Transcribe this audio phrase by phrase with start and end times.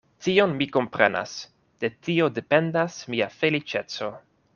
[0.27, 1.33] Tion mi komprenas;
[1.83, 4.11] de tio dependas mia feliĉeco.